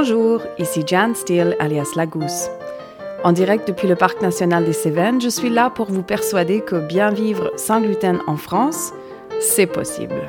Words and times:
Bonjour, 0.00 0.42
ici 0.60 0.84
Jan 0.86 1.12
Steele 1.12 1.56
alias 1.58 1.94
La 1.96 2.06
Gousse. 2.06 2.48
En 3.24 3.32
direct 3.32 3.66
depuis 3.66 3.88
le 3.88 3.96
Parc 3.96 4.22
national 4.22 4.64
des 4.64 4.72
Cévennes, 4.72 5.20
je 5.20 5.28
suis 5.28 5.50
là 5.50 5.70
pour 5.70 5.90
vous 5.90 6.04
persuader 6.04 6.60
que 6.60 6.76
bien 6.86 7.10
vivre 7.10 7.50
sans 7.56 7.80
gluten 7.80 8.20
en 8.28 8.36
France, 8.36 8.92
c'est 9.40 9.66
possible. 9.66 10.28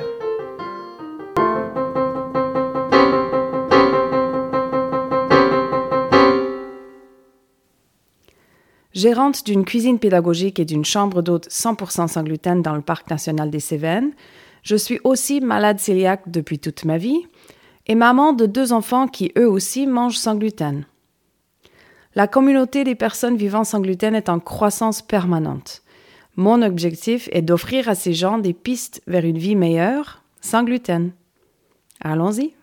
Gérante 8.92 9.46
d'une 9.46 9.64
cuisine 9.64 10.00
pédagogique 10.00 10.58
et 10.58 10.64
d'une 10.64 10.84
chambre 10.84 11.22
d'hôte 11.22 11.46
100% 11.48 12.08
sans 12.08 12.24
gluten 12.24 12.60
dans 12.60 12.74
le 12.74 12.82
Parc 12.82 13.08
national 13.08 13.52
des 13.52 13.60
Cévennes, 13.60 14.10
je 14.64 14.74
suis 14.74 14.98
aussi 15.04 15.40
malade 15.40 15.78
cœliaque 15.80 16.28
depuis 16.28 16.58
toute 16.58 16.84
ma 16.84 16.98
vie 16.98 17.24
et 17.90 17.96
maman 17.96 18.32
de 18.32 18.46
deux 18.46 18.72
enfants 18.72 19.08
qui 19.08 19.32
eux 19.36 19.48
aussi 19.48 19.88
mangent 19.88 20.16
sans 20.16 20.36
gluten. 20.36 20.84
La 22.14 22.28
communauté 22.28 22.84
des 22.84 22.94
personnes 22.94 23.36
vivant 23.36 23.64
sans 23.64 23.80
gluten 23.80 24.14
est 24.14 24.28
en 24.28 24.38
croissance 24.38 25.02
permanente. 25.02 25.82
Mon 26.36 26.62
objectif 26.62 27.28
est 27.32 27.42
d'offrir 27.42 27.88
à 27.88 27.96
ces 27.96 28.12
gens 28.12 28.38
des 28.38 28.52
pistes 28.52 29.02
vers 29.08 29.24
une 29.24 29.38
vie 29.38 29.56
meilleure 29.56 30.22
sans 30.40 30.62
gluten. 30.62 31.10
Allons-y. 32.00 32.54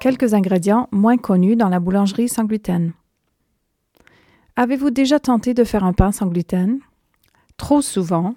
Quelques 0.00 0.32
ingrédients 0.32 0.88
moins 0.90 1.18
connus 1.18 1.56
dans 1.56 1.68
la 1.68 1.80
boulangerie 1.80 2.30
sans 2.30 2.44
gluten. 2.44 2.94
Avez-vous 4.58 4.90
déjà 4.90 5.20
tenté 5.20 5.52
de 5.52 5.64
faire 5.64 5.84
un 5.84 5.92
pain 5.92 6.12
sans 6.12 6.28
gluten? 6.28 6.78
Trop 7.58 7.82
souvent, 7.82 8.34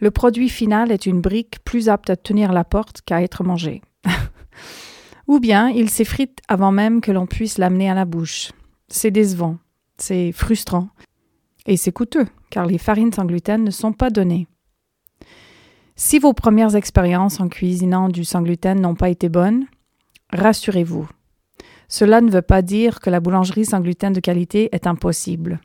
le 0.00 0.10
produit 0.10 0.48
final 0.48 0.90
est 0.90 1.04
une 1.04 1.20
brique 1.20 1.62
plus 1.64 1.90
apte 1.90 2.08
à 2.08 2.16
tenir 2.16 2.52
la 2.52 2.64
porte 2.64 3.02
qu'à 3.02 3.22
être 3.22 3.44
mangée. 3.44 3.82
Ou 5.26 5.38
bien 5.38 5.68
il 5.68 5.90
s'effrite 5.90 6.40
avant 6.48 6.72
même 6.72 7.02
que 7.02 7.12
l'on 7.12 7.26
puisse 7.26 7.58
l'amener 7.58 7.90
à 7.90 7.94
la 7.94 8.06
bouche. 8.06 8.52
C'est 8.88 9.10
décevant, 9.10 9.58
c'est 9.98 10.32
frustrant, 10.32 10.88
et 11.66 11.76
c'est 11.76 11.92
coûteux, 11.92 12.26
car 12.48 12.64
les 12.64 12.78
farines 12.78 13.12
sans 13.12 13.26
gluten 13.26 13.62
ne 13.62 13.70
sont 13.70 13.92
pas 13.92 14.08
données. 14.08 14.46
Si 15.94 16.18
vos 16.18 16.32
premières 16.32 16.74
expériences 16.74 17.38
en 17.38 17.48
cuisinant 17.48 18.08
du 18.08 18.24
sans 18.24 18.40
gluten 18.40 18.80
n'ont 18.80 18.94
pas 18.94 19.10
été 19.10 19.28
bonnes, 19.28 19.66
rassurez-vous, 20.32 21.06
cela 21.90 22.20
ne 22.20 22.30
veut 22.30 22.40
pas 22.40 22.62
dire 22.62 23.00
que 23.00 23.10
la 23.10 23.20
boulangerie 23.20 23.66
sans 23.66 23.80
gluten 23.80 24.14
de 24.14 24.20
qualité 24.20 24.70
est 24.72 24.86
impossible. 24.86 25.60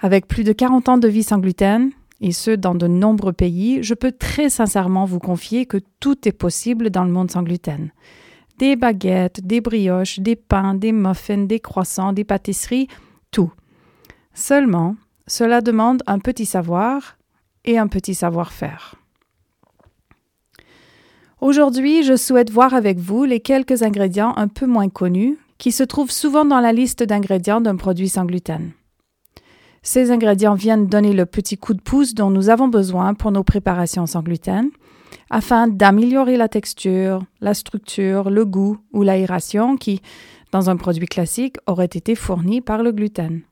Avec 0.00 0.28
plus 0.28 0.44
de 0.44 0.52
40 0.52 0.88
ans 0.88 0.98
de 0.98 1.08
vie 1.08 1.24
sans 1.24 1.38
gluten, 1.38 1.90
et 2.20 2.30
ce 2.30 2.52
dans 2.52 2.76
de 2.76 2.86
nombreux 2.86 3.32
pays, 3.32 3.82
je 3.82 3.94
peux 3.94 4.12
très 4.12 4.48
sincèrement 4.48 5.04
vous 5.04 5.18
confier 5.18 5.66
que 5.66 5.78
tout 5.98 6.28
est 6.28 6.32
possible 6.32 6.88
dans 6.88 7.04
le 7.04 7.10
monde 7.10 7.32
sans 7.32 7.42
gluten. 7.42 7.90
Des 8.58 8.76
baguettes, 8.76 9.44
des 9.44 9.60
brioches, 9.60 10.20
des 10.20 10.36
pains, 10.36 10.74
des 10.74 10.92
muffins, 10.92 11.46
des 11.46 11.58
croissants, 11.58 12.12
des 12.12 12.24
pâtisseries, 12.24 12.86
tout. 13.32 13.52
Seulement, 14.34 14.94
cela 15.26 15.60
demande 15.60 16.04
un 16.06 16.20
petit 16.20 16.46
savoir 16.46 17.18
et 17.64 17.76
un 17.76 17.88
petit 17.88 18.14
savoir-faire. 18.14 18.94
Aujourd'hui, 21.44 22.02
je 22.04 22.16
souhaite 22.16 22.48
voir 22.48 22.72
avec 22.72 22.98
vous 22.98 23.24
les 23.24 23.38
quelques 23.38 23.82
ingrédients 23.82 24.32
un 24.36 24.48
peu 24.48 24.64
moins 24.64 24.88
connus 24.88 25.36
qui 25.58 25.72
se 25.72 25.82
trouvent 25.82 26.10
souvent 26.10 26.46
dans 26.46 26.58
la 26.58 26.72
liste 26.72 27.02
d'ingrédients 27.02 27.60
d'un 27.60 27.76
produit 27.76 28.08
sans 28.08 28.24
gluten. 28.24 28.72
Ces 29.82 30.10
ingrédients 30.10 30.54
viennent 30.54 30.86
donner 30.86 31.12
le 31.12 31.26
petit 31.26 31.58
coup 31.58 31.74
de 31.74 31.82
pouce 31.82 32.14
dont 32.14 32.30
nous 32.30 32.48
avons 32.48 32.68
besoin 32.68 33.12
pour 33.12 33.30
nos 33.30 33.44
préparations 33.44 34.06
sans 34.06 34.22
gluten, 34.22 34.70
afin 35.28 35.68
d'améliorer 35.68 36.38
la 36.38 36.48
texture, 36.48 37.22
la 37.42 37.52
structure, 37.52 38.30
le 38.30 38.46
goût 38.46 38.78
ou 38.94 39.02
l'aération 39.02 39.76
qui, 39.76 40.00
dans 40.50 40.70
un 40.70 40.78
produit 40.78 41.04
classique, 41.04 41.56
auraient 41.66 41.84
été 41.84 42.14
fournis 42.14 42.62
par 42.62 42.82
le 42.82 42.90
gluten. 42.90 43.42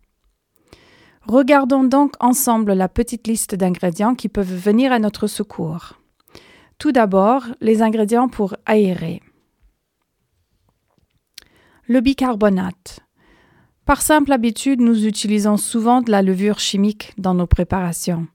Regardons 1.28 1.84
donc 1.84 2.14
ensemble 2.20 2.72
la 2.72 2.88
petite 2.88 3.26
liste 3.26 3.54
d'ingrédients 3.54 4.14
qui 4.14 4.30
peuvent 4.30 4.56
venir 4.56 4.92
à 4.92 4.98
notre 4.98 5.26
secours. 5.26 5.98
Tout 6.82 6.90
d'abord, 6.90 7.44
les 7.60 7.80
ingrédients 7.80 8.26
pour 8.26 8.56
aérer. 8.66 9.22
Le 11.86 12.00
bicarbonate. 12.00 12.98
Par 13.84 14.02
simple 14.02 14.32
habitude, 14.32 14.80
nous 14.80 15.06
utilisons 15.06 15.56
souvent 15.56 16.00
de 16.00 16.10
la 16.10 16.22
levure 16.22 16.58
chimique 16.58 17.12
dans 17.18 17.34
nos 17.34 17.46
préparations. 17.46 18.26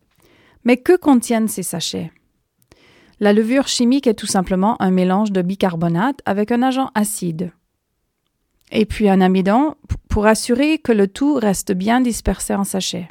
Mais 0.64 0.78
que 0.78 0.96
contiennent 0.96 1.50
ces 1.50 1.62
sachets? 1.62 2.14
La 3.20 3.34
levure 3.34 3.68
chimique 3.68 4.08
est 4.08 4.14
tout 4.14 4.28
simplement 4.28 4.82
un 4.82 4.92
mélange 4.92 5.34
de 5.34 5.42
bicarbonate 5.42 6.22
avec 6.26 6.54
un 6.54 6.64
agent 6.64 6.90
acide. 6.96 7.52
Et 8.72 8.86
puis 8.86 9.10
un 9.10 9.20
amidon 9.20 9.76
pour 10.08 10.26
assurer 10.26 10.78
que 10.78 10.94
le 10.94 11.10
tout 11.10 11.34
reste 11.34 11.74
bien 11.74 12.00
dispersé 12.00 12.56
en 12.56 12.64
sachet. 12.64 13.10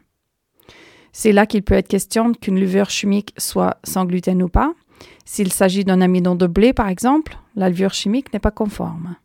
C'est 1.12 1.32
là 1.32 1.44
qu'il 1.44 1.62
peut 1.62 1.74
être 1.74 1.88
question 1.88 2.32
qu'une 2.32 2.58
levure 2.58 2.88
chimique 2.88 3.34
soit 3.36 3.76
sans 3.84 4.06
gluten 4.06 4.42
ou 4.42 4.48
pas, 4.48 4.72
s'il 5.24 5.52
s'agit 5.52 5.84
d'un 5.84 6.00
amidon 6.00 6.34
de 6.34 6.46
blé, 6.46 6.72
par 6.72 6.88
exemple, 6.88 7.38
la 7.56 7.68
levure 7.68 7.94
chimique 7.94 8.32
n'est 8.32 8.38
pas 8.38 8.50
conforme. 8.50 9.16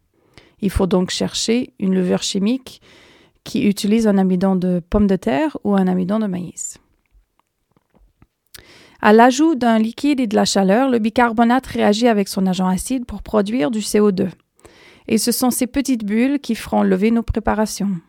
Il 0.62 0.70
faut 0.70 0.88
donc 0.88 1.10
chercher 1.10 1.74
une 1.80 1.94
levure 1.94 2.24
chimique 2.24 2.82
qui 3.44 3.68
utilise 3.68 4.08
un 4.08 4.18
amidon 4.18 4.56
de 4.56 4.82
pomme 4.90 5.08
de 5.08 5.16
terre 5.16 5.58
ou 5.64 5.76
un 5.76 5.88
amidon 5.88 6.20
de 6.20 6.28
maïs. 6.28 6.78
À 9.02 9.14
l'ajout 9.14 9.56
d'un 9.56 9.80
liquide 9.80 10.20
et 10.20 10.28
de 10.28 10.36
la 10.36 10.46
chaleur, 10.46 10.90
le 10.90 11.00
bicarbonate 11.00 11.66
réagit 11.66 12.08
avec 12.08 12.28
son 12.28 12.46
agent 12.46 12.68
acide 12.68 13.06
pour 13.06 13.24
produire 13.24 13.72
du 13.72 13.80
CO2. 13.80 14.30
Et 15.08 15.18
ce 15.18 15.32
sont 15.32 15.50
ces 15.50 15.66
petites 15.66 16.06
bulles 16.06 16.40
qui 16.40 16.54
feront 16.54 16.84
lever 16.84 17.10
nos 17.10 17.24
préparations. 17.24 18.00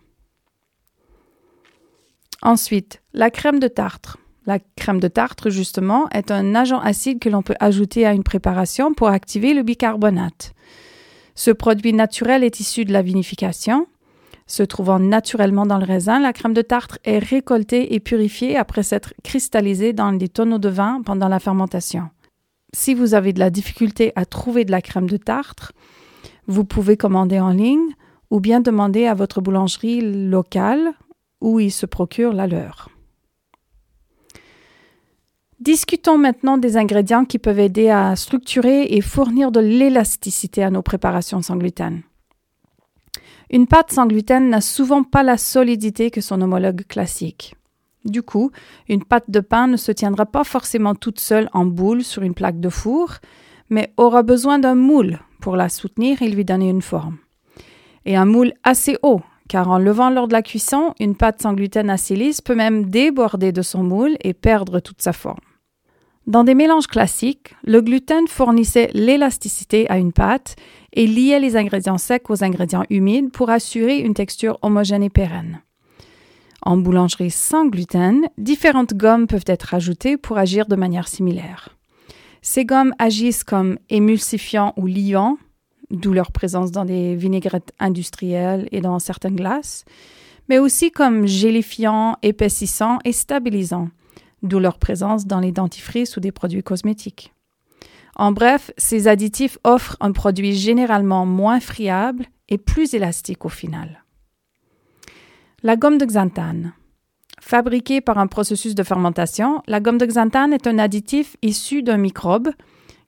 Ensuite, 2.43 3.03
la 3.15 3.31
crème 3.31 3.59
de 3.59 3.69
tartre. 3.69 4.19
La 4.45 4.59
crème 4.77 4.99
de 4.99 5.09
tartre, 5.09 5.51
justement, 5.51 6.09
est 6.11 6.33
un 6.33 6.55
agent 6.55 6.81
acide 6.81 7.21
que 7.21 7.29
l'on 7.29 7.43
peut 7.43 7.55
ajouter 7.61 8.07
à 8.07 8.13
une 8.13 8.25
préparation 8.25 8.93
pour 8.93 9.09
activer 9.09 9.55
le 9.55 9.63
bicarbonate. 9.63 10.53
Ce 11.35 11.51
produit 11.51 11.93
naturel 11.93 12.43
est 12.43 12.59
issu 12.59 12.85
de 12.85 12.93
la 12.93 13.03
vinification. 13.03 13.87
Se 14.47 14.63
trouvant 14.63 14.99
naturellement 14.99 15.65
dans 15.65 15.79
le 15.79 15.85
raisin, 15.85 16.19
la 16.19 16.33
crème 16.33 16.55
de 16.55 16.63
tartre 16.63 16.99
est 17.05 17.19
récoltée 17.19 17.95
et 17.95 18.01
purifiée 18.01 18.57
après 18.57 18.83
s'être 18.83 19.15
cristallisée 19.23 19.93
dans 19.93 20.13
des 20.13 20.29
tonneaux 20.29 20.59
de 20.59 20.69
vin 20.69 21.01
pendant 21.05 21.29
la 21.29 21.39
fermentation. 21.39 22.11
Si 22.75 22.95
vous 22.95 23.15
avez 23.15 23.33
de 23.33 23.39
la 23.39 23.51
difficulté 23.51 24.13
à 24.17 24.25
trouver 24.25 24.65
de 24.65 24.73
la 24.73 24.83
crème 24.83 25.09
de 25.09 25.17
tartre, 25.17 25.73
vous 26.49 26.65
pouvez 26.65 26.97
commander 26.97 27.39
en 27.39 27.51
ligne 27.51 27.95
ou 28.31 28.41
bien 28.41 28.61
demander 28.61 29.07
à 29.07 29.15
votre 29.15 29.41
boulangerie 29.41 30.01
locale 30.01 30.93
où 31.41 31.61
ils 31.61 31.71
se 31.71 31.87
procurent 31.87 32.33
la 32.33 32.47
leur. 32.47 32.92
Discutons 35.63 36.19
maintenant 36.19 36.59
des 36.59 36.77
ingrédients 36.77 37.25
qui 37.25 37.39
peuvent 37.39 37.61
aider 37.61 37.89
à 37.89 38.17
structurer 38.17 38.83
et 38.97 39.01
fournir 39.01 39.53
de 39.53 39.61
l'élasticité 39.61 40.65
à 40.65 40.71
nos 40.71 40.83
préparations 40.83 41.41
sans 41.41 41.55
gluten. 41.55 42.03
Une 43.49 43.69
pâte 43.69 43.93
sans 43.93 44.09
gluten 44.09 44.51
n'a 44.51 44.61
souvent 44.61 45.05
pas 45.05 45.23
la 45.23 45.39
solidité 45.39 46.11
que 46.11 46.21
son 46.21 46.43
homologue 46.43 46.85
classique. 46.89 47.55
Du 48.05 48.25
coup, 48.25 48.51
une 48.89 49.05
pâte 49.05 49.31
de 49.31 49.39
pain 49.39 49.69
ne 49.69 49.77
se 49.77 49.93
tiendra 49.93 50.27
pas 50.27 50.43
forcément 50.43 50.97
toute 50.97 51.21
seule 51.21 51.49
en 51.53 51.65
boule 51.65 52.03
sur 52.03 52.25
une 52.25 52.35
plaque 52.35 52.59
de 52.59 52.69
four, 52.69 53.19
mais 53.71 53.93
aura 53.97 54.25
besoin 54.25 54.59
d'un 54.59 54.75
moule 54.75 55.21
pour 55.41 55.55
la 55.55 55.69
soutenir 55.69 56.23
et 56.23 56.29
lui 56.29 56.45
donner 56.45 56.71
une 56.71 56.83
forme. 56.83 57.19
Et 58.05 58.17
un 58.17 58.25
moule 58.25 58.53
assez 58.65 58.99
haut, 59.05 59.21
car 59.49 59.71
en 59.71 59.79
levant 59.79 60.11
lors 60.11 60.27
de 60.27 60.33
la 60.33 60.43
cuisson, 60.43 60.93
une 60.99 61.15
pâte 61.15 61.41
sans 61.41 61.53
gluten 61.53 61.89
assez 61.89 62.17
lisse 62.17 62.41
peut 62.41 62.57
même 62.57 62.91
déborder 62.91 63.53
de 63.53 63.63
son 63.63 63.85
moule 63.85 64.17
et 64.25 64.35
perdre 64.35 64.81
toute 64.81 65.01
sa 65.01 65.13
forme. 65.13 65.39
Dans 66.27 66.45
des 66.45 66.55
mélanges 66.55 66.87
classiques, 66.87 67.55
le 67.65 67.81
gluten 67.81 68.29
fournissait 68.29 68.91
l'élasticité 68.95 69.91
à 69.91 69.99
une 69.99 70.13
pâte 70.13 70.55
et 70.93 71.07
liait 71.07 71.41
les 71.41 71.57
ingrédients 71.57 71.99
secs 71.99 72.31
aux 72.31 72.45
ingrédients 72.45 72.85
humides 72.91 73.33
pour 73.33 73.51
assurer 73.51 73.99
une 73.99 74.15
texture 74.15 74.59
homogène 74.63 75.03
et 75.03 75.11
pérenne. 75.11 75.63
En 76.65 76.77
boulangerie 76.77 77.33
sans 77.33 77.67
gluten, 77.67 78.29
différentes 78.39 78.95
gommes 78.95 79.27
peuvent 79.27 79.43
être 79.47 79.75
ajoutées 79.75 80.17
pour 80.17 80.39
agir 80.39 80.67
de 80.67 80.77
manière 80.77 81.09
similaire. 81.09 81.71
Ces 82.41 82.65
gommes 82.65 82.95
agissent 83.01 83.43
comme 83.43 83.79
émulsifiants 83.91 84.75
ou 84.77 84.87
liants, 84.87 85.39
d'où 85.91 86.13
leur 86.13 86.31
présence 86.31 86.71
dans 86.71 86.85
des 86.85 87.17
vinaigrettes 87.17 87.73
industrielles 87.81 88.69
et 88.71 88.81
dans 88.81 89.01
certaines 89.01 89.35
glaces, 89.35 89.85
mais 90.49 90.61
aussi 90.61 90.93
comme 90.93 91.27
gélifiants, 91.27 92.17
épaississants 92.23 92.99
et 93.05 93.13
stabilisants, 93.13 93.89
d'où 94.43 94.59
leur 94.59 94.79
présence 94.79 95.27
dans 95.27 95.41
les 95.41 95.53
dentifrices 95.53 96.17
ou 96.17 96.21
des 96.21 96.33
produits 96.33 96.63
cosmétiques. 96.63 97.33
En 98.17 98.33
bref, 98.33 98.71
ces 98.77 99.09
additifs 99.09 99.59
offrent 99.65 99.97
un 100.01 100.13
produit 100.13 100.55
généralement 100.55 101.25
moins 101.25 101.61
friable 101.61 102.27
et 102.49 102.59
plus 102.59 102.95
élastique 102.95 103.45
au 103.45 103.49
final. 103.49 104.05
La 105.63 105.77
gomme 105.77 105.99
de 105.99 106.05
xanthane. 106.05 106.73
Fabriquée 107.41 108.01
par 108.01 108.19
un 108.19 108.27
processus 108.27 108.75
de 108.75 108.83
fermentation, 108.83 109.63
la 109.67 109.81
gomme 109.81 109.99
de 109.99 110.07
xanthane 110.07 110.53
est 110.53 110.67
un 110.67 110.79
additif 110.79 111.37
issu 111.43 111.83
d'un 111.83 111.97
microbe, 111.97 112.51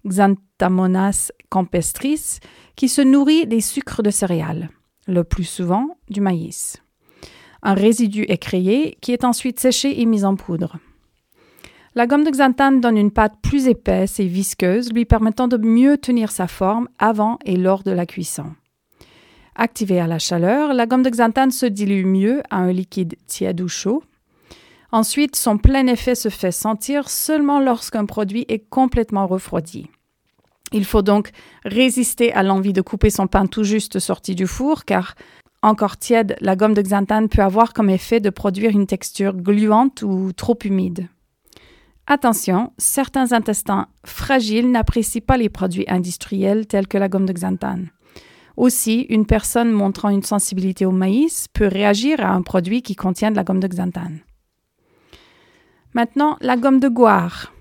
Xanthomonas 0.06 1.30
campestris, 1.48 2.40
qui 2.76 2.88
se 2.88 3.00
nourrit 3.00 3.46
des 3.46 3.60
sucres 3.60 4.02
de 4.02 4.10
céréales, 4.10 4.70
le 5.06 5.24
plus 5.24 5.44
souvent 5.44 5.98
du 6.10 6.20
maïs. 6.20 6.82
Un 7.62 7.74
résidu 7.74 8.24
est 8.28 8.38
créé 8.38 8.98
qui 9.00 9.12
est 9.12 9.24
ensuite 9.24 9.60
séché 9.60 10.00
et 10.00 10.04
mis 10.04 10.24
en 10.24 10.36
poudre. 10.36 10.78
La 11.96 12.08
gomme 12.08 12.24
de 12.24 12.30
xanthane 12.30 12.80
donne 12.80 12.98
une 12.98 13.12
pâte 13.12 13.34
plus 13.40 13.68
épaisse 13.68 14.18
et 14.18 14.26
visqueuse, 14.26 14.92
lui 14.92 15.04
permettant 15.04 15.46
de 15.46 15.56
mieux 15.56 15.96
tenir 15.96 16.32
sa 16.32 16.48
forme 16.48 16.88
avant 16.98 17.38
et 17.44 17.56
lors 17.56 17.84
de 17.84 17.92
la 17.92 18.04
cuisson. 18.04 18.46
Activée 19.54 20.00
à 20.00 20.08
la 20.08 20.18
chaleur, 20.18 20.74
la 20.74 20.86
gomme 20.86 21.04
de 21.04 21.10
xanthane 21.10 21.52
se 21.52 21.66
dilue 21.66 22.04
mieux 22.04 22.42
à 22.50 22.56
un 22.56 22.72
liquide 22.72 23.14
tiède 23.28 23.60
ou 23.60 23.68
chaud. 23.68 24.02
Ensuite, 24.90 25.36
son 25.36 25.56
plein 25.56 25.86
effet 25.86 26.16
se 26.16 26.30
fait 26.30 26.50
sentir 26.50 27.08
seulement 27.08 27.60
lorsqu'un 27.60 28.06
produit 28.06 28.44
est 28.48 28.68
complètement 28.68 29.28
refroidi. 29.28 29.88
Il 30.72 30.84
faut 30.84 31.02
donc 31.02 31.30
résister 31.64 32.32
à 32.32 32.42
l'envie 32.42 32.72
de 32.72 32.80
couper 32.80 33.10
son 33.10 33.28
pain 33.28 33.46
tout 33.46 33.62
juste 33.62 34.00
sorti 34.00 34.34
du 34.34 34.48
four, 34.48 34.84
car 34.84 35.14
encore 35.62 35.96
tiède, 35.96 36.36
la 36.40 36.56
gomme 36.56 36.74
de 36.74 36.82
xanthane 36.82 37.28
peut 37.28 37.42
avoir 37.42 37.72
comme 37.72 37.88
effet 37.88 38.18
de 38.18 38.30
produire 38.30 38.72
une 38.72 38.88
texture 38.88 39.34
gluante 39.36 40.02
ou 40.02 40.32
trop 40.32 40.58
humide. 40.64 41.08
Attention, 42.06 42.72
certains 42.76 43.32
intestins 43.32 43.88
fragiles 44.04 44.70
n'apprécient 44.70 45.22
pas 45.26 45.38
les 45.38 45.48
produits 45.48 45.86
industriels 45.88 46.66
tels 46.66 46.86
que 46.86 46.98
la 46.98 47.08
gomme 47.08 47.24
de 47.24 47.32
xanthane. 47.32 47.88
Aussi, 48.56 49.06
une 49.08 49.26
personne 49.26 49.72
montrant 49.72 50.10
une 50.10 50.22
sensibilité 50.22 50.84
au 50.84 50.90
maïs 50.90 51.48
peut 51.48 51.66
réagir 51.66 52.20
à 52.20 52.28
un 52.28 52.42
produit 52.42 52.82
qui 52.82 52.94
contient 52.94 53.30
de 53.30 53.36
la 53.36 53.42
gomme 53.42 53.60
de 53.60 53.68
xanthane. 53.68 54.20
Maintenant, 55.94 56.36
la 56.40 56.56
gomme 56.56 56.78
de 56.78 56.88
goire. 56.88 57.52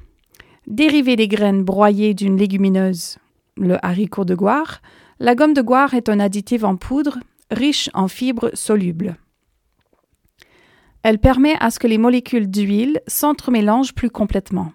Dérivée 0.67 1.15
des 1.15 1.27
graines 1.27 1.63
broyées 1.63 2.13
d'une 2.13 2.37
légumineuse, 2.37 3.17
le 3.57 3.83
haricot 3.85 4.25
de 4.25 4.35
goire, 4.35 4.81
la 5.19 5.35
gomme 5.35 5.53
de 5.53 5.61
goire 5.61 5.93
est 5.93 6.09
un 6.09 6.19
additif 6.19 6.63
en 6.63 6.75
poudre 6.75 7.19
riche 7.49 7.89
en 7.93 8.07
fibres 8.07 8.51
solubles. 8.53 9.17
Elle 11.03 11.19
permet 11.19 11.55
à 11.59 11.69
ce 11.69 11.79
que 11.79 11.87
les 11.87 11.97
molécules 11.97 12.49
d'huile 12.49 13.01
s'entremélangent 13.07 13.93
plus 13.93 14.09
complètement. 14.09 14.71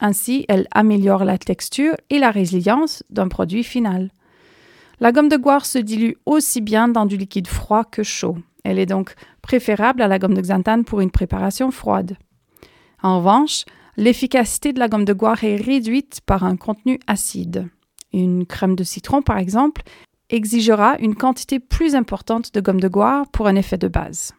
Ainsi, 0.00 0.46
elle 0.48 0.66
améliore 0.70 1.24
la 1.24 1.36
texture 1.36 1.94
et 2.08 2.18
la 2.18 2.30
résilience 2.30 3.02
d'un 3.10 3.28
produit 3.28 3.62
final. 3.62 4.10
La 5.00 5.12
gomme 5.12 5.28
de 5.28 5.36
goire 5.36 5.66
se 5.66 5.78
dilue 5.78 6.14
aussi 6.24 6.62
bien 6.62 6.88
dans 6.88 7.04
du 7.04 7.18
liquide 7.18 7.46
froid 7.46 7.84
que 7.84 8.02
chaud. 8.02 8.38
Elle 8.64 8.78
est 8.78 8.86
donc 8.86 9.14
préférable 9.42 10.00
à 10.00 10.08
la 10.08 10.18
gomme 10.18 10.34
de 10.34 10.40
xanthane 10.40 10.84
pour 10.84 11.02
une 11.02 11.10
préparation 11.10 11.70
froide. 11.70 12.16
En 13.02 13.18
revanche, 13.18 13.64
l'efficacité 13.98 14.72
de 14.72 14.78
la 14.78 14.88
gomme 14.88 15.04
de 15.04 15.12
goire 15.12 15.44
est 15.44 15.56
réduite 15.56 16.20
par 16.24 16.44
un 16.44 16.56
contenu 16.56 16.98
acide. 17.06 17.68
Une 18.14 18.46
crème 18.46 18.76
de 18.76 18.84
citron, 18.84 19.20
par 19.20 19.36
exemple, 19.36 19.82
exigera 20.30 20.96
une 21.00 21.14
quantité 21.14 21.60
plus 21.60 21.94
importante 21.94 22.54
de 22.54 22.60
gomme 22.62 22.80
de 22.80 22.88
goire 22.88 23.28
pour 23.30 23.46
un 23.46 23.56
effet 23.56 23.78
de 23.78 23.88
base. 23.88 24.32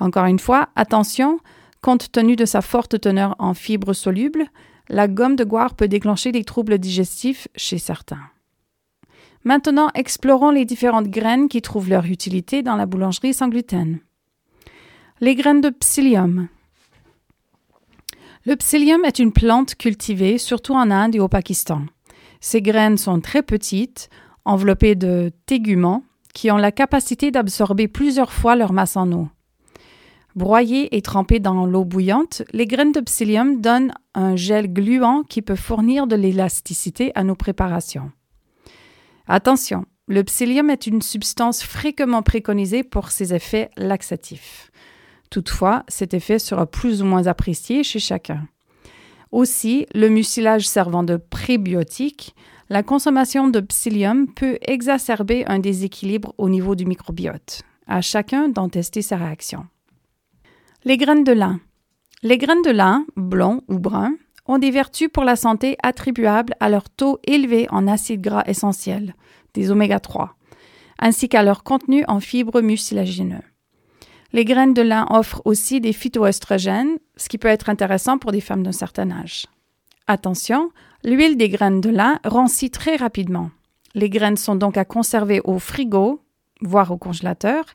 Encore 0.00 0.26
une 0.26 0.38
fois, 0.38 0.68
attention, 0.76 1.38
compte 1.80 2.12
tenu 2.12 2.36
de 2.36 2.44
sa 2.44 2.60
forte 2.60 3.00
teneur 3.00 3.36
en 3.38 3.54
fibres 3.54 3.92
solubles, 3.92 4.46
la 4.88 5.08
gomme 5.08 5.36
de 5.36 5.44
goire 5.44 5.74
peut 5.74 5.88
déclencher 5.88 6.32
des 6.32 6.44
troubles 6.44 6.78
digestifs 6.78 7.48
chez 7.56 7.78
certains. 7.78 8.20
Maintenant, 9.44 9.88
explorons 9.94 10.50
les 10.50 10.64
différentes 10.64 11.08
graines 11.08 11.48
qui 11.48 11.62
trouvent 11.62 11.88
leur 11.88 12.04
utilité 12.06 12.62
dans 12.62 12.76
la 12.76 12.86
boulangerie 12.86 13.34
sans 13.34 13.48
gluten. 13.48 13.98
Les 15.20 15.34
graines 15.34 15.60
de 15.60 15.70
psyllium. 15.70 16.48
Le 18.44 18.56
psyllium 18.56 19.04
est 19.04 19.18
une 19.18 19.32
plante 19.32 19.76
cultivée 19.76 20.38
surtout 20.38 20.74
en 20.74 20.90
Inde 20.90 21.14
et 21.14 21.20
au 21.20 21.28
Pakistan. 21.28 21.82
Ces 22.40 22.60
graines 22.60 22.98
sont 22.98 23.20
très 23.20 23.42
petites, 23.42 24.10
enveloppées 24.44 24.96
de 24.96 25.32
téguments, 25.46 26.02
qui 26.34 26.50
ont 26.50 26.56
la 26.56 26.72
capacité 26.72 27.30
d'absorber 27.30 27.88
plusieurs 27.88 28.32
fois 28.32 28.56
leur 28.56 28.72
masse 28.72 28.96
en 28.96 29.10
eau. 29.12 29.28
Broyées 30.34 30.96
et 30.96 31.02
trempées 31.02 31.40
dans 31.40 31.66
l'eau 31.66 31.84
bouillante, 31.84 32.42
les 32.52 32.66
graines 32.66 32.92
de 32.92 33.00
psyllium 33.00 33.60
donnent 33.60 33.92
un 34.14 34.34
gel 34.34 34.72
gluant 34.72 35.24
qui 35.24 35.42
peut 35.42 35.56
fournir 35.56 36.06
de 36.06 36.16
l'élasticité 36.16 37.12
à 37.14 37.22
nos 37.22 37.34
préparations. 37.34 38.10
Attention, 39.28 39.84
le 40.08 40.24
psyllium 40.24 40.70
est 40.70 40.86
une 40.86 41.02
substance 41.02 41.62
fréquemment 41.62 42.22
préconisée 42.22 42.82
pour 42.82 43.10
ses 43.10 43.34
effets 43.34 43.70
laxatifs. 43.76 44.70
Toutefois, 45.30 45.84
cet 45.88 46.14
effet 46.14 46.38
sera 46.38 46.66
plus 46.66 47.02
ou 47.02 47.04
moins 47.06 47.26
apprécié 47.26 47.84
chez 47.84 47.98
chacun. 47.98 48.48
Aussi, 49.30 49.86
le 49.94 50.08
mucilage 50.08 50.66
servant 50.66 51.02
de 51.02 51.16
prébiotique, 51.16 52.34
la 52.68 52.82
consommation 52.82 53.48
de 53.48 53.60
psyllium 53.60 54.26
peut 54.32 54.58
exacerber 54.62 55.44
un 55.46 55.58
déséquilibre 55.58 56.34
au 56.38 56.48
niveau 56.48 56.74
du 56.74 56.84
microbiote. 56.84 57.62
À 57.86 58.00
chacun 58.00 58.48
d'en 58.48 58.68
tester 58.68 59.02
sa 59.02 59.16
réaction. 59.16 59.66
Les 60.84 60.96
graines 60.96 61.22
de 61.22 61.30
lin. 61.30 61.60
Les 62.24 62.38
graines 62.38 62.62
de 62.62 62.72
lin, 62.72 63.06
blond 63.14 63.62
ou 63.68 63.78
brun, 63.78 64.14
ont 64.46 64.58
des 64.58 64.72
vertus 64.72 65.08
pour 65.12 65.22
la 65.22 65.36
santé 65.36 65.76
attribuables 65.84 66.54
à 66.58 66.68
leur 66.68 66.90
taux 66.90 67.20
élevé 67.24 67.68
en 67.70 67.86
acides 67.86 68.20
gras 68.20 68.42
essentiels, 68.48 69.14
des 69.54 69.70
oméga 69.70 70.00
3, 70.00 70.34
ainsi 70.98 71.28
qu'à 71.28 71.44
leur 71.44 71.62
contenu 71.62 72.04
en 72.08 72.18
fibres 72.18 72.60
mucilagineux. 72.60 73.44
Les 74.32 74.44
graines 74.44 74.74
de 74.74 74.82
lin 74.82 75.06
offrent 75.10 75.42
aussi 75.44 75.80
des 75.80 75.92
phytoestrogènes, 75.92 76.98
ce 77.16 77.28
qui 77.28 77.38
peut 77.38 77.46
être 77.46 77.68
intéressant 77.68 78.18
pour 78.18 78.32
des 78.32 78.40
femmes 78.40 78.64
d'un 78.64 78.72
certain 78.72 79.12
âge. 79.12 79.46
Attention, 80.08 80.70
l'huile 81.04 81.36
des 81.36 81.48
graines 81.48 81.80
de 81.80 81.90
lin 81.90 82.18
rancit 82.24 82.70
très 82.70 82.96
rapidement. 82.96 83.52
Les 83.94 84.10
graines 84.10 84.36
sont 84.36 84.56
donc 84.56 84.76
à 84.76 84.84
conserver 84.84 85.40
au 85.44 85.60
frigo, 85.60 86.22
voire 86.60 86.90
au 86.90 86.96
congélateur, 86.96 87.66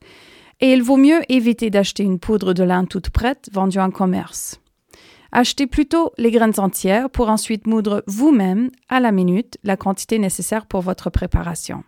et 0.59 0.73
il 0.73 0.81
vaut 0.81 0.97
mieux 0.97 1.21
éviter 1.29 1.69
d'acheter 1.69 2.03
une 2.03 2.19
poudre 2.19 2.53
de 2.53 2.63
lin 2.63 2.85
toute 2.85 3.09
prête 3.09 3.49
vendue 3.51 3.79
en 3.79 3.91
commerce. 3.91 4.59
Achetez 5.31 5.67
plutôt 5.67 6.13
les 6.17 6.31
graines 6.31 6.59
entières 6.59 7.09
pour 7.09 7.29
ensuite 7.29 7.67
moudre 7.67 8.03
vous-même 8.07 8.71
à 8.89 8.99
la 8.99 9.11
minute 9.11 9.57
la 9.63 9.77
quantité 9.77 10.19
nécessaire 10.19 10.65
pour 10.65 10.81
votre 10.81 11.09
préparation. 11.09 11.83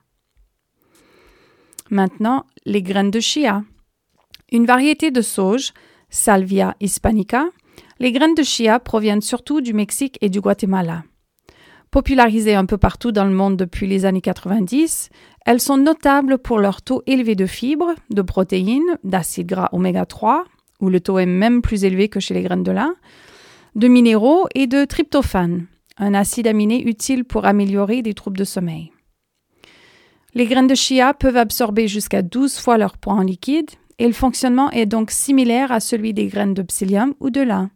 Maintenant, 1.89 2.45
les 2.65 2.83
graines 2.83 3.11
de 3.11 3.19
chia. 3.19 3.63
Une 4.51 4.65
variété 4.65 5.09
de 5.09 5.21
sauge, 5.21 5.73
Salvia 6.09 6.75
hispanica, 6.79 7.45
les 7.99 8.11
graines 8.11 8.35
de 8.35 8.43
chia 8.43 8.79
proviennent 8.79 9.21
surtout 9.21 9.61
du 9.61 9.73
Mexique 9.73 10.17
et 10.21 10.29
du 10.29 10.41
Guatemala. 10.41 11.03
Popularisées 11.91 12.53
un 12.53 12.65
peu 12.65 12.77
partout 12.77 13.11
dans 13.11 13.25
le 13.25 13.33
monde 13.33 13.57
depuis 13.57 13.87
les 13.87 14.05
années 14.05 14.21
90, 14.21 15.09
elles 15.45 15.59
sont 15.59 15.77
notables 15.77 16.37
pour 16.37 16.59
leur 16.59 16.83
taux 16.83 17.01
élevé 17.07 17.35
de 17.35 17.47
fibres, 17.47 17.95
de 18.11 18.21
protéines, 18.21 18.97
d'acides 19.03 19.47
gras 19.47 19.69
oméga 19.71 20.05
3, 20.05 20.45
où 20.81 20.89
le 20.89 20.99
taux 20.99 21.17
est 21.17 21.25
même 21.25 21.63
plus 21.63 21.85
élevé 21.85 22.07
que 22.07 22.19
chez 22.19 22.35
les 22.35 22.43
graines 22.43 22.63
de 22.63 22.71
lin, 22.71 22.95
de 23.75 23.87
minéraux 23.87 24.47
et 24.53 24.67
de 24.67 24.85
tryptophane, 24.85 25.65
un 25.97 26.13
acide 26.13 26.45
aminé 26.45 26.87
utile 26.87 27.25
pour 27.25 27.45
améliorer 27.45 28.03
des 28.03 28.13
troubles 28.13 28.37
de 28.37 28.43
sommeil. 28.43 28.91
Les 30.35 30.45
graines 30.45 30.67
de 30.67 30.75
chia 30.75 31.15
peuvent 31.15 31.37
absorber 31.37 31.87
jusqu'à 31.87 32.21
12 32.21 32.59
fois 32.59 32.77
leur 32.77 32.97
poids 32.97 33.13
en 33.13 33.21
liquide 33.21 33.71
et 33.97 34.05
le 34.05 34.13
fonctionnement 34.13 34.69
est 34.69 34.85
donc 34.85 35.09
similaire 35.09 35.71
à 35.71 35.79
celui 35.79 36.13
des 36.13 36.27
graines 36.27 36.53
de 36.53 36.61
psyllium 36.61 37.15
ou 37.19 37.31
de 37.31 37.41
lin. 37.41 37.71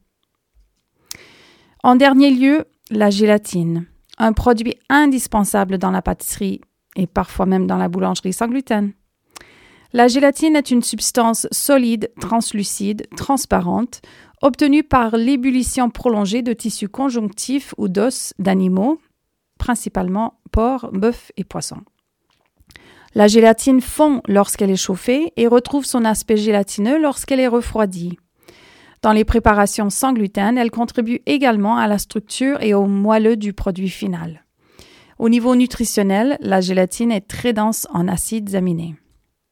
En 1.84 1.96
dernier 1.96 2.30
lieu, 2.30 2.66
la 2.92 3.10
gélatine, 3.10 3.88
un 4.18 4.34
produit 4.34 4.76
indispensable 4.90 5.78
dans 5.78 5.92
la 5.92 6.02
pâtisserie 6.02 6.62
et 6.96 7.08
parfois 7.08 7.46
même 7.46 7.68
dans 7.68 7.78
la 7.78 7.90
boulangerie 7.90 8.34
sans 8.34 8.48
gluten. 8.48 8.94
La 9.92 10.08
gélatine 10.08 10.56
est 10.56 10.72
une 10.72 10.82
substance 10.82 11.48
solide, 11.52 12.12
translucide, 12.20 13.08
transparente, 13.16 14.02
obtenue 14.42 14.84
par 14.84 15.16
l'ébullition 15.16 15.90
prolongée 15.90 16.42
de 16.42 16.54
tissus 16.54 16.90
conjonctifs 16.90 17.76
ou 17.78 17.88
d'os 17.88 18.34
d'animaux, 18.40 19.00
principalement 19.60 20.40
porc, 20.52 20.90
bœuf 20.94 21.32
et 21.38 21.44
poisson. 21.44 21.78
La 23.16 23.28
gélatine 23.28 23.82
fond 23.82 24.22
lorsqu'elle 24.28 24.72
est 24.72 24.76
chauffée 24.76 25.32
et 25.38 25.46
retrouve 25.46 25.86
son 25.86 26.04
aspect 26.04 26.38
gélatineux 26.38 27.00
lorsqu'elle 27.00 27.40
est 27.40 27.48
refroidie. 27.48 28.18
Dans 29.04 29.12
les 29.12 29.26
préparations 29.26 29.90
sans 29.90 30.14
gluten, 30.14 30.58
elle 30.58 30.72
contribue 30.72 31.20
également 31.26 31.76
à 31.76 31.88
la 31.88 31.98
structure 31.98 32.64
et 32.64 32.74
au 32.74 32.86
moelleux 32.86 33.36
du 33.36 33.52
produit 33.52 33.90
final. 33.90 34.46
Au 35.20 35.28
niveau 35.28 35.56
nutritionnel, 35.56 36.38
la 36.40 36.62
gélatine 36.62 37.12
est 37.12 37.28
très 37.28 37.52
dense 37.52 37.86
en 37.94 38.08
acides 38.08 38.56
aminés. 38.56 38.96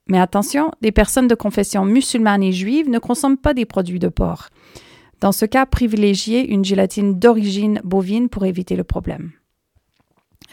Mais 0.07 0.19
attention, 0.19 0.71
des 0.81 0.93
personnes 0.93 1.27
de 1.27 1.35
confession 1.35 1.83
musulmane 1.83 2.43
et 2.43 2.53
juive 2.53 2.89
ne 2.89 2.97
consomment 2.97 3.37
pas 3.37 3.53
des 3.53 3.65
produits 3.65 3.99
de 3.99 4.07
porc. 4.07 4.47
Dans 5.19 5.33
ce 5.33 5.45
cas, 5.45 5.65
privilégiez 5.65 6.49
une 6.49 6.63
gélatine 6.63 7.19
d'origine 7.19 7.81
bovine 7.83 8.29
pour 8.29 8.45
éviter 8.45 8.77
le 8.77 8.85
problème. 8.85 9.33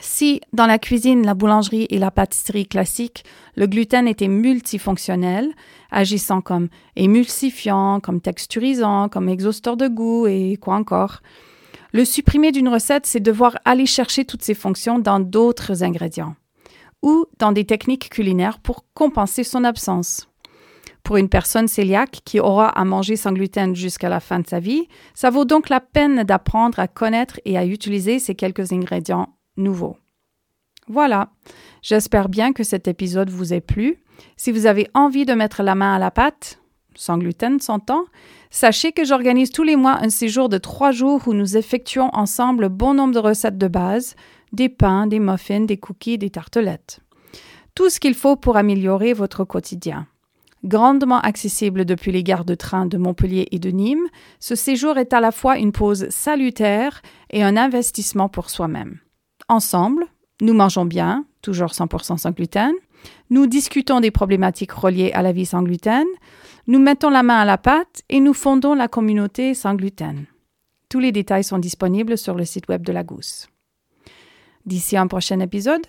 Si, 0.00 0.40
dans 0.52 0.66
la 0.66 0.78
cuisine, 0.78 1.26
la 1.26 1.34
boulangerie 1.34 1.86
et 1.90 1.98
la 1.98 2.10
pâtisserie 2.10 2.66
classique, 2.66 3.24
le 3.56 3.66
gluten 3.66 4.06
était 4.06 4.28
multifonctionnel, 4.28 5.52
agissant 5.90 6.40
comme 6.40 6.68
émulsifiant, 6.96 8.00
comme 8.00 8.20
texturisant, 8.20 9.08
comme 9.08 9.28
exhausteur 9.28 9.76
de 9.76 9.88
goût 9.88 10.26
et 10.26 10.56
quoi 10.60 10.76
encore, 10.76 11.20
le 11.92 12.04
supprimer 12.04 12.52
d'une 12.52 12.68
recette, 12.68 13.06
c'est 13.06 13.20
devoir 13.20 13.58
aller 13.64 13.86
chercher 13.86 14.24
toutes 14.24 14.42
ces 14.42 14.54
fonctions 14.54 14.98
dans 14.98 15.20
d'autres 15.20 15.82
ingrédients 15.82 16.36
ou 17.02 17.26
dans 17.38 17.52
des 17.52 17.64
techniques 17.64 18.10
culinaires 18.10 18.58
pour 18.58 18.84
compenser 18.92 19.42
son 19.42 19.64
absence. 19.64 20.28
Pour 21.02 21.16
une 21.16 21.30
personne 21.30 21.68
cœliaque 21.68 22.20
qui 22.24 22.40
aura 22.40 22.68
à 22.68 22.84
manger 22.84 23.16
sans 23.16 23.32
gluten 23.32 23.74
jusqu'à 23.74 24.10
la 24.10 24.20
fin 24.20 24.40
de 24.40 24.46
sa 24.46 24.60
vie, 24.60 24.88
ça 25.14 25.30
vaut 25.30 25.46
donc 25.46 25.70
la 25.70 25.80
peine 25.80 26.24
d'apprendre 26.24 26.78
à 26.78 26.88
connaître 26.88 27.40
et 27.46 27.56
à 27.56 27.64
utiliser 27.64 28.18
ces 28.18 28.34
quelques 28.34 28.72
ingrédients 28.72 29.37
Voilà, 30.88 31.30
j'espère 31.82 32.28
bien 32.28 32.52
que 32.52 32.64
cet 32.64 32.88
épisode 32.88 33.30
vous 33.30 33.52
ait 33.52 33.60
plu. 33.60 33.98
Si 34.36 34.52
vous 34.52 34.66
avez 34.66 34.88
envie 34.94 35.26
de 35.26 35.34
mettre 35.34 35.62
la 35.62 35.74
main 35.74 35.94
à 35.94 35.98
la 35.98 36.10
pâte, 36.10 36.60
sans 36.94 37.18
gluten 37.18 37.60
s'entend, 37.60 38.04
sachez 38.50 38.92
que 38.92 39.04
j'organise 39.04 39.52
tous 39.52 39.62
les 39.62 39.76
mois 39.76 39.98
un 40.02 40.08
séjour 40.08 40.48
de 40.48 40.58
trois 40.58 40.90
jours 40.90 41.22
où 41.26 41.34
nous 41.34 41.56
effectuons 41.56 42.10
ensemble 42.12 42.68
bon 42.68 42.94
nombre 42.94 43.14
de 43.14 43.18
recettes 43.18 43.58
de 43.58 43.68
base, 43.68 44.16
des 44.52 44.68
pains, 44.68 45.06
des 45.06 45.20
muffins, 45.20 45.60
des 45.60 45.76
cookies, 45.76 46.18
des 46.18 46.30
tartelettes. 46.30 47.00
Tout 47.74 47.90
ce 47.90 48.00
qu'il 48.00 48.14
faut 48.14 48.36
pour 48.36 48.56
améliorer 48.56 49.12
votre 49.12 49.44
quotidien. 49.44 50.06
Grandement 50.64 51.20
accessible 51.20 51.84
depuis 51.84 52.10
les 52.10 52.24
gares 52.24 52.44
de 52.44 52.56
train 52.56 52.86
de 52.86 52.98
Montpellier 52.98 53.46
et 53.52 53.60
de 53.60 53.70
Nîmes, 53.70 54.08
ce 54.40 54.56
séjour 54.56 54.98
est 54.98 55.12
à 55.12 55.20
la 55.20 55.30
fois 55.30 55.58
une 55.58 55.70
pause 55.70 56.08
salutaire 56.08 57.00
et 57.30 57.44
un 57.44 57.56
investissement 57.56 58.28
pour 58.28 58.50
soi-même. 58.50 58.98
Ensemble, 59.48 60.04
nous 60.40 60.54
mangeons 60.54 60.84
bien, 60.84 61.24
toujours 61.42 61.70
100% 61.70 62.18
sans 62.18 62.30
gluten, 62.30 62.72
nous 63.30 63.46
discutons 63.46 64.00
des 64.00 64.10
problématiques 64.10 64.72
reliées 64.72 65.12
à 65.12 65.22
la 65.22 65.32
vie 65.32 65.46
sans 65.46 65.62
gluten, 65.62 66.06
nous 66.66 66.78
mettons 66.78 67.10
la 67.10 67.22
main 67.22 67.38
à 67.38 67.44
la 67.44 67.58
pâte 67.58 68.02
et 68.08 68.20
nous 68.20 68.34
fondons 68.34 68.74
la 68.74 68.88
communauté 68.88 69.54
sans 69.54 69.74
gluten. 69.74 70.26
Tous 70.88 71.00
les 71.00 71.12
détails 71.12 71.44
sont 71.44 71.58
disponibles 71.58 72.18
sur 72.18 72.34
le 72.34 72.44
site 72.44 72.68
web 72.68 72.84
de 72.84 72.92
la 72.92 73.04
Gousse. 73.04 73.48
D'ici 74.66 74.96
un 74.96 75.06
prochain 75.06 75.40
épisode, 75.40 75.86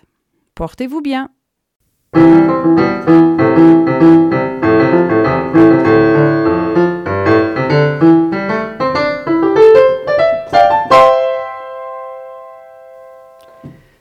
portez-vous 0.56 1.02
bien. 1.02 1.30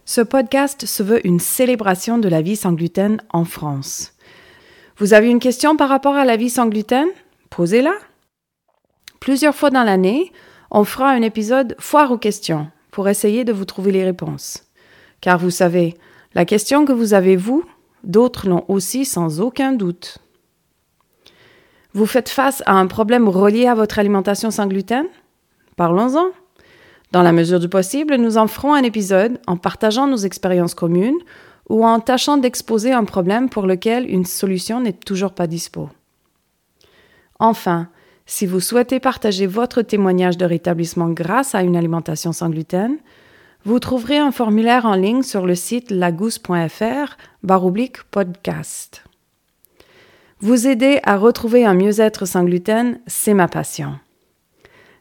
Ce 0.08 0.22
podcast 0.22 0.86
se 0.86 1.02
veut 1.02 1.26
une 1.26 1.38
célébration 1.38 2.16
de 2.16 2.30
la 2.30 2.40
vie 2.40 2.56
sans 2.56 2.72
gluten 2.72 3.20
en 3.28 3.44
France. 3.44 4.14
Vous 4.96 5.12
avez 5.12 5.28
une 5.28 5.38
question 5.38 5.76
par 5.76 5.90
rapport 5.90 6.14
à 6.14 6.24
la 6.24 6.38
vie 6.38 6.48
sans 6.48 6.66
gluten? 6.66 7.08
Posez-la. 7.50 7.92
Plusieurs 9.20 9.54
fois 9.54 9.68
dans 9.68 9.84
l'année, 9.84 10.32
on 10.70 10.84
fera 10.84 11.10
un 11.10 11.20
épisode 11.20 11.76
foire 11.78 12.10
aux 12.10 12.16
questions 12.16 12.70
pour 12.90 13.10
essayer 13.10 13.44
de 13.44 13.52
vous 13.52 13.66
trouver 13.66 13.92
les 13.92 14.02
réponses. 14.02 14.64
Car 15.20 15.36
vous 15.36 15.50
savez, 15.50 15.94
la 16.32 16.46
question 16.46 16.86
que 16.86 16.92
vous 16.94 17.12
avez 17.12 17.36
vous, 17.36 17.62
d'autres 18.02 18.48
l'ont 18.48 18.64
aussi 18.68 19.04
sans 19.04 19.42
aucun 19.42 19.72
doute. 19.72 20.20
Vous 21.92 22.06
faites 22.06 22.30
face 22.30 22.62
à 22.64 22.72
un 22.72 22.86
problème 22.86 23.28
relié 23.28 23.66
à 23.66 23.74
votre 23.74 23.98
alimentation 23.98 24.50
sans 24.50 24.68
gluten? 24.68 25.04
Parlons-en. 25.76 26.30
Dans 27.10 27.22
la 27.22 27.32
mesure 27.32 27.60
du 27.60 27.68
possible, 27.68 28.16
nous 28.16 28.36
en 28.36 28.46
ferons 28.46 28.74
un 28.74 28.82
épisode 28.82 29.40
en 29.46 29.56
partageant 29.56 30.06
nos 30.06 30.18
expériences 30.18 30.74
communes 30.74 31.18
ou 31.68 31.86
en 31.86 32.00
tâchant 32.00 32.36
d'exposer 32.36 32.92
un 32.92 33.04
problème 33.04 33.48
pour 33.48 33.66
lequel 33.66 34.08
une 34.10 34.26
solution 34.26 34.80
n'est 34.80 34.92
toujours 34.92 35.32
pas 35.32 35.46
dispo. 35.46 35.88
Enfin, 37.38 37.88
si 38.26 38.46
vous 38.46 38.60
souhaitez 38.60 39.00
partager 39.00 39.46
votre 39.46 39.80
témoignage 39.80 40.36
de 40.36 40.44
rétablissement 40.44 41.08
grâce 41.08 41.54
à 41.54 41.62
une 41.62 41.76
alimentation 41.76 42.32
sans 42.32 42.50
gluten, 42.50 42.98
vous 43.64 43.78
trouverez 43.78 44.18
un 44.18 44.32
formulaire 44.32 44.84
en 44.84 44.94
ligne 44.94 45.22
sur 45.22 45.46
le 45.46 45.54
site 45.54 45.90
lagousse.fr 45.90 47.16
baroblique 47.42 48.02
podcast. 48.04 49.04
Vous 50.40 50.66
aider 50.66 51.00
à 51.02 51.16
retrouver 51.16 51.64
un 51.64 51.74
mieux-être 51.74 52.26
sans 52.26 52.44
gluten, 52.44 53.00
c'est 53.06 53.34
ma 53.34 53.48
passion. 53.48 53.98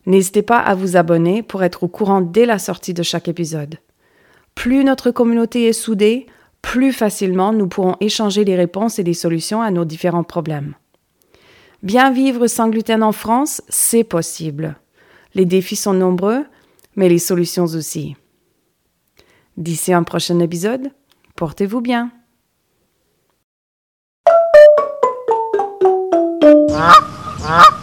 N'hésitez 0.07 0.41
pas 0.41 0.59
à 0.59 0.73
vous 0.73 0.95
abonner 0.95 1.43
pour 1.43 1.63
être 1.63 1.83
au 1.83 1.89
courant 1.89 2.21
dès 2.21 2.45
la 2.45 2.59
sortie 2.59 2.93
de 2.93 3.03
chaque 3.03 3.27
épisode. 3.27 3.75
Plus 4.55 4.85
notre 4.85 5.11
communauté 5.11 5.67
est 5.67 5.73
soudée, 5.73 6.27
plus 6.61 6.93
facilement 6.93 7.51
nous 7.51 7.67
pourrons 7.67 7.97
échanger 7.99 8.45
les 8.45 8.55
réponses 8.55 8.99
et 8.99 9.03
les 9.03 9.13
solutions 9.13 9.61
à 9.61 9.69
nos 9.69 9.83
différents 9.83 10.23
problèmes. 10.23 10.75
Bien 11.83 12.09
vivre 12.09 12.47
sans 12.47 12.69
gluten 12.69 13.03
en 13.03 13.11
France, 13.11 13.61
c'est 13.67 14.05
possible. 14.05 14.77
Les 15.35 15.45
défis 15.45 15.75
sont 15.75 15.93
nombreux, 15.93 16.45
mais 16.95 17.09
les 17.09 17.19
solutions 17.19 17.65
aussi. 17.65 18.15
D'ici 19.57 19.91
un 19.91 20.03
prochain 20.03 20.39
épisode, 20.39 20.89
portez-vous 21.35 21.81
bien. 21.81 22.11
Ah, 26.71 26.93
ah. 27.45 27.76